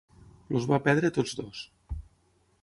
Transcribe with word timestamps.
Els 0.53 0.65
va 0.71 0.79
perdre 0.87 1.11
tots 1.19 1.37
dos. 1.41 1.63